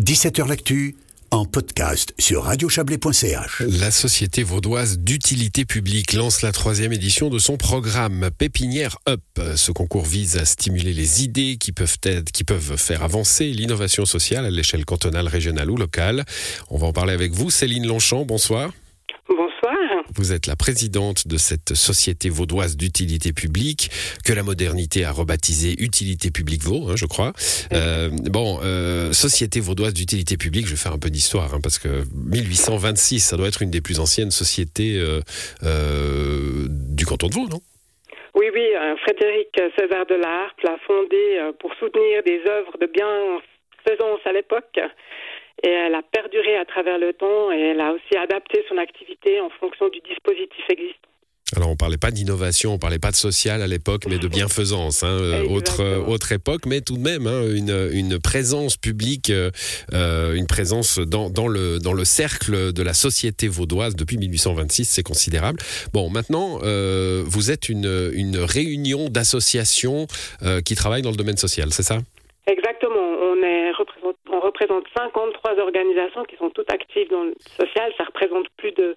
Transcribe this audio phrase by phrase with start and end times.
[0.00, 0.94] 17h L'actu
[1.32, 3.62] en podcast sur radiochablais.ch.
[3.80, 9.20] La Société vaudoise d'utilité publique lance la troisième édition de son programme Pépinière Up.
[9.56, 11.96] Ce concours vise à stimuler les idées qui peuvent,
[12.32, 12.44] qui
[12.76, 16.24] faire avancer l'innovation sociale à l'échelle cantonale, régionale ou locale.
[16.70, 18.24] On va en parler avec vous, Céline Longchamp.
[18.24, 18.70] Bonsoir.
[20.14, 23.90] Vous êtes la présidente de cette société vaudoise d'utilité publique
[24.24, 27.32] que la modernité a rebaptisée Utilité publique Vaud, hein, je crois.
[27.72, 31.78] Euh, bon, euh, société vaudoise d'utilité publique, je vais faire un peu d'histoire hein, parce
[31.78, 37.48] que 1826, ça doit être une des plus anciennes sociétés euh, du canton de Vaud,
[37.50, 37.60] non?
[38.34, 38.66] Oui, oui,
[39.02, 44.78] Frédéric César de Larpe l'a fondé pour soutenir des œuvres de bienfaisance à l'époque
[45.62, 49.40] et elle a perduré à travers le temps et elle a aussi adapté son activité
[49.40, 51.08] en fonction du dispositif existant.
[51.56, 55.02] Alors on parlait pas d'innovation, on parlait pas de social à l'époque, mais de bienfaisance.
[55.02, 59.30] Hein, euh, autre euh, autre époque, mais tout de même hein, une, une présence publique,
[59.30, 64.84] euh, une présence dans, dans le dans le cercle de la société vaudoise depuis 1826,
[64.84, 65.58] c'est considérable.
[65.94, 70.06] Bon, maintenant vous êtes une une réunion d'associations
[70.64, 71.98] qui travaillent dans le domaine social, c'est ça?
[72.46, 72.94] Exactement.
[73.22, 74.07] On est on
[74.58, 77.92] représente 53 organisations qui sont toutes actives dans le social.
[77.96, 78.96] Ça représente plus de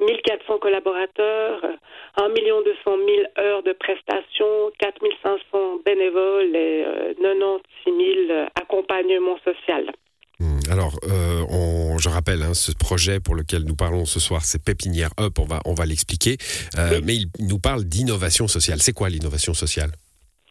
[0.00, 1.60] 1400 collaborateurs,
[2.16, 2.34] 1 200
[2.84, 2.98] 000
[3.38, 6.84] heures de prestations, 4 500 bénévoles et
[7.20, 9.92] 96 000 accompagnements sociaux.
[10.40, 10.58] Hmm.
[10.70, 15.10] Alors, euh, je rappelle, hein, ce projet pour lequel nous parlons ce soir, c'est Pépinière
[15.20, 16.36] Up, on va, on va l'expliquer,
[16.78, 18.78] euh, mais il nous parle d'innovation sociale.
[18.80, 19.90] C'est quoi l'innovation sociale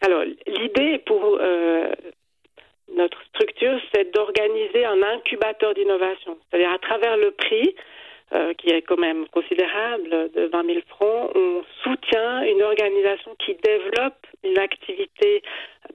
[0.02, 1.92] Alors, l'idée pour euh,
[2.96, 5.02] notre structure, c'est d'organiser un
[5.42, 6.38] incubateur d'innovation.
[6.50, 7.76] C'est-à-dire à travers le prix,
[8.34, 13.56] euh, qui est quand même considérable, de 20 000 francs, on soutient une organisation qui
[13.56, 15.42] développe une activité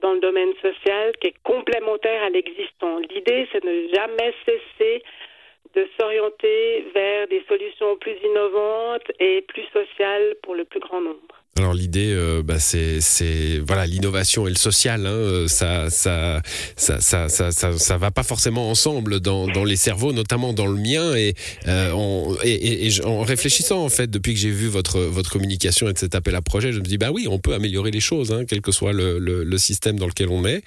[0.01, 2.99] dans le domaine social qui est complémentaire à l'existant.
[2.99, 5.03] L'idée, c'est de ne jamais cesser
[5.73, 11.26] de s'orienter vers des solutions plus innovantes et plus sociales pour le plus grand nombre.
[11.57, 12.99] Alors l'idée, euh, bah, c'est,
[13.65, 16.41] voilà l'innovation et le social, hein, euh, ça, ça,
[16.75, 20.79] ça, ça, ça, ça, va pas forcément ensemble dans, dans les cerveaux, notamment dans le
[20.79, 21.15] mien.
[21.15, 21.33] Et,
[21.67, 26.13] euh, et, en réfléchissant en fait, depuis que j'ai vu votre votre communication et cet
[26.13, 28.61] appel à projet, je me dis bah oui, on peut améliorer les choses, hein, quel
[28.61, 30.61] que soit le, le, système dans lequel on est.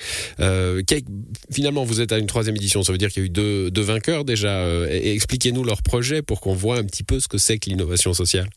[1.52, 3.70] finalement, vous êtes à une troisième édition, ça veut dire qu'il y a eu deux,
[3.70, 4.66] deux vainqueurs déjà.
[4.88, 8.48] expliquez-nous leur projet pour qu'on voit un petit peu ce que c'est que l'innovation sociale.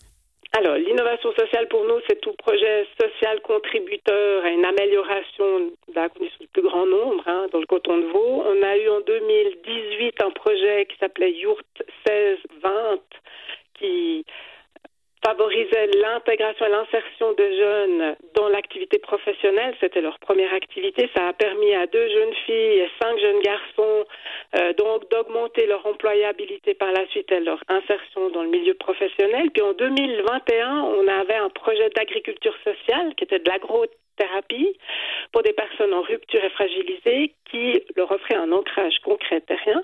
[0.56, 0.78] Alors,
[1.14, 6.38] l'innovation sociale pour nous, c'est tout projet social contributeur à une amélioration de la condition
[6.40, 8.44] du plus grand nombre hein, dans le canton de Vaud.
[8.46, 11.62] On a eu en 2018 un projet qui s'appelait Yourt
[12.08, 13.00] 1620
[13.76, 14.26] qui
[16.02, 19.76] l'intégration et l'insertion de jeunes dans l'activité professionnelle.
[19.80, 21.10] C'était leur première activité.
[21.16, 24.06] Ça a permis à deux jeunes filles et cinq jeunes garçons
[24.56, 29.52] euh, donc d'augmenter leur employabilité par la suite et leur insertion dans le milieu professionnel.
[29.52, 34.78] Puis en 2021, on avait un projet d'agriculture sociale qui était de l'agrothérapie
[35.32, 39.84] pour des personnes en rupture et fragilisées qui leur offrait un ancrage concret terrien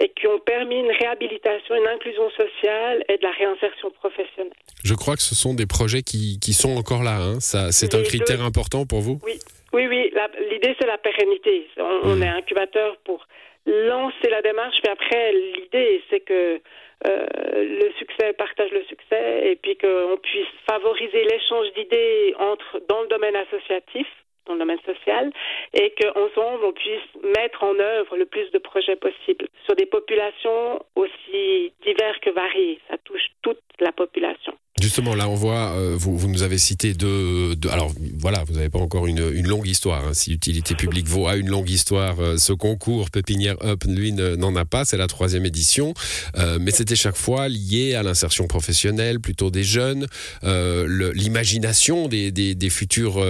[0.00, 4.53] et qui ont permis une réhabilitation, une inclusion sociale et de la réinsertion professionnelle.
[4.84, 7.16] Je crois que ce sont des projets qui, qui sont encore là.
[7.16, 7.40] Hein.
[7.40, 9.18] Ça, c'est un critère important pour vous?
[9.24, 9.38] Oui,
[9.72, 10.12] oui, oui.
[10.50, 11.66] L'idée, c'est la pérennité.
[11.78, 12.22] On, hmm.
[12.22, 13.26] est incubateur pour
[13.66, 16.60] lancer la démarche, mais après, l'idée, c'est que
[17.06, 23.02] euh, le succès partage le succès et puis qu'on puisse favoriser l'échange d'idées entre dans
[23.02, 24.06] le domaine associatif
[24.46, 25.32] dans le domaine social
[25.72, 30.84] et qu'ensemble on puisse mettre en œuvre le plus de projets possibles sur des populations
[30.96, 32.78] aussi diverses que variées.
[32.90, 34.54] Ça touche toute la population.
[34.84, 38.68] Justement, là, on voit, euh, vous, vous, nous avez cité deux, alors voilà, vous n'avez
[38.68, 40.06] pas encore une, une longue histoire.
[40.06, 40.12] Hein.
[40.12, 44.54] Si Utilité publique vaut a une longue histoire, euh, ce concours Pépinière Up, lui, n'en
[44.56, 44.84] a pas.
[44.84, 45.94] C'est la troisième édition,
[46.36, 50.06] euh, mais c'était chaque fois lié à l'insertion professionnelle, plutôt des jeunes,
[50.42, 53.24] l'imagination des, des, des, futurs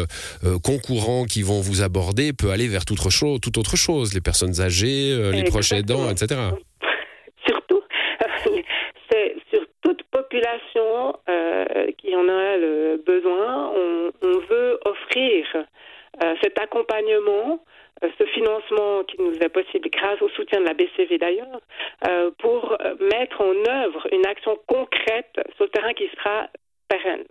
[0.64, 4.20] concurrents qui vont vous aborder peut aller vers toute autre chose, toute autre chose, les
[4.20, 6.36] personnes âgées, les proches aidants, etc.
[10.76, 15.46] euh, qui en a le besoin, on, veut offrir
[16.22, 17.60] euh, cet accompagnement,
[18.02, 21.60] euh, ce financement qui nous est possible grâce au soutien de la BCV d'ailleurs,
[22.38, 26.48] pour mettre en œuvre une action concrète sur le terrain qui sera
[26.88, 27.24] pérenne.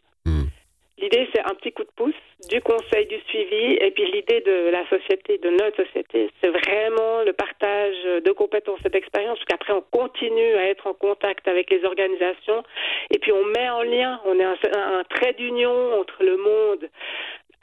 [1.13, 2.15] L'idée, c'est un petit coup de pouce
[2.49, 3.77] du conseil du suivi.
[3.79, 7.95] Et puis l'idée de la société, de notre société, c'est vraiment le partage
[8.25, 9.37] de compétences et d'expériences.
[9.37, 12.63] Parce qu'après, on continue à être en contact avec les organisations.
[13.11, 16.89] Et puis on met en lien, on est un, un trait d'union entre le monde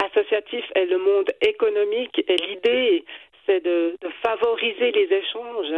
[0.05, 2.23] associatif et le monde économique.
[2.29, 3.05] Et l'idée,
[3.51, 5.73] c'est de, favoriser les échanges.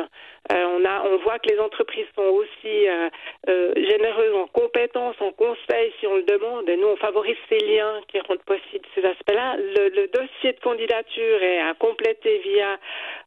[0.53, 3.09] Euh, on, a, on voit que les entreprises sont aussi euh,
[3.49, 6.69] euh, généreuses en compétences, en conseils, si on le demande.
[6.69, 9.57] Et nous, on favorise ces liens qui rendent possible ces aspects-là.
[9.57, 12.79] Le, le, dossier de candidature est à compléter via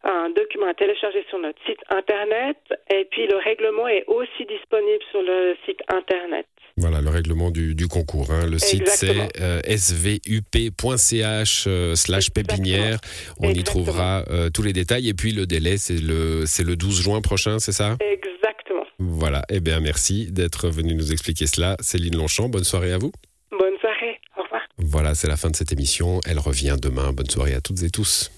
[0.04, 2.58] un document à télécharger sur notre site Internet.
[2.90, 6.46] Et puis, le règlement est aussi disponible sur le site Internet.
[6.78, 8.32] Voilà le règlement du, du concours.
[8.32, 8.48] Hein.
[8.48, 13.00] Le site c'est euh, svup.ch euh, slash pépinière.
[13.40, 15.08] On y trouvera euh, tous les détails.
[15.08, 17.96] Et puis le délai, c'est le, c'est le 12 juin prochain, c'est ça?
[18.02, 18.84] Exactement.
[19.00, 19.44] Voilà.
[19.50, 21.78] Eh bien, merci d'être venu nous expliquer cela.
[21.80, 23.14] Céline Longchamp, bonne soirée à vous.
[23.52, 24.20] Bonne soirée.
[24.38, 24.62] Au revoir.
[24.78, 26.20] Voilà, c'est la fin de cette émission.
[26.28, 27.14] Elle revient demain.
[27.14, 28.32] Bonne soirée à toutes et tous.